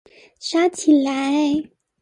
[0.39, 1.69] 刷起來